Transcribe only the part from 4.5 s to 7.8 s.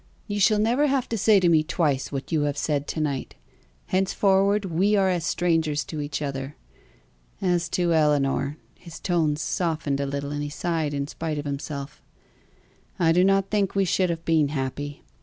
we are as strangers to each other. As